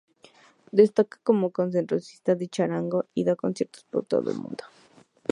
[0.79, 4.63] Destaca como concertista de charango, y da conciertos por todo el mundo.